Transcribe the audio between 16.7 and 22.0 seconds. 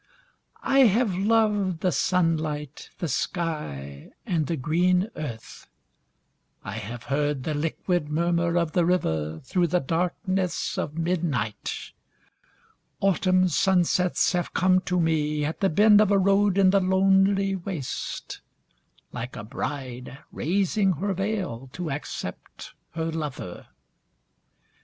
the lonely waste, like a bride raising her veil to